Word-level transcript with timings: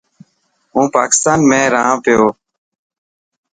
هون 0.73 0.85
پاڪتان 0.95 1.39
۾ 1.49 1.61
رهنا 1.73 1.95
پيو. 2.03 2.27